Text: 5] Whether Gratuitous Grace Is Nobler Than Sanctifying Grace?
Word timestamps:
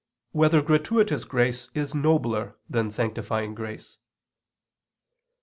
5] 0.29 0.29
Whether 0.31 0.61
Gratuitous 0.63 1.25
Grace 1.25 1.69
Is 1.75 1.93
Nobler 1.93 2.55
Than 2.67 2.89
Sanctifying 2.89 3.53
Grace? 3.53 3.99